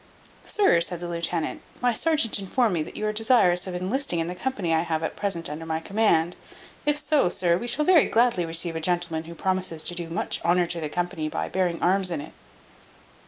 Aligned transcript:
"Sir," 0.43 0.81
said 0.81 0.99
the 0.99 1.07
lieutenant, 1.07 1.61
"my 1.79 1.93
serjeant 1.93 2.39
informed 2.39 2.73
me 2.73 2.81
that 2.81 2.97
you 2.97 3.05
are 3.05 3.13
desirous 3.13 3.67
of 3.67 3.75
enlisting 3.75 4.17
in 4.17 4.25
the 4.25 4.33
company 4.33 4.73
I 4.73 4.79
have 4.81 5.03
at 5.03 5.15
present 5.15 5.47
under 5.47 5.63
my 5.63 5.79
command; 5.79 6.35
if 6.87 6.97
so, 6.97 7.29
sir, 7.29 7.55
we 7.55 7.67
shall 7.67 7.85
very 7.85 8.05
gladly 8.07 8.43
receive 8.43 8.75
a 8.75 8.81
gentleman 8.81 9.25
who 9.25 9.35
promises 9.35 9.83
to 9.83 9.93
do 9.93 10.09
much 10.09 10.41
honour 10.43 10.65
to 10.65 10.81
the 10.81 10.89
company 10.89 11.29
by 11.29 11.49
bearing 11.49 11.79
arms 11.83 12.09
in 12.09 12.19
it." 12.19 12.33